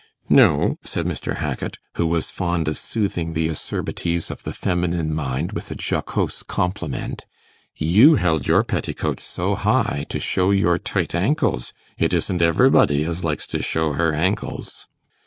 [0.29, 1.35] 'No,' said Mr.
[1.37, 6.41] Hackit, who was fond of soothing the acerbities of the feminine mind with a jocose
[6.41, 7.27] compliment,
[7.75, 13.23] 'you held your petticoats so high, to show your tight ankles: it isn't everybody as
[13.23, 14.87] likes to show her ankles.